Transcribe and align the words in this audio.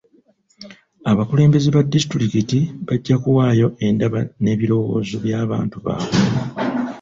Abakulembeze 1.11 1.67
ba 1.75 1.81
disitulikiti 1.93 2.59
bajja 2.87 3.15
kuwaayo 3.23 3.67
endaba 3.87 4.19
n'ebirowoozo 4.41 5.15
by'abantu 5.25 5.77
baabwe. 5.85 6.13